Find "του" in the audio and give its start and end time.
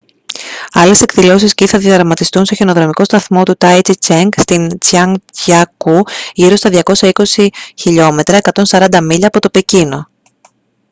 3.43-3.55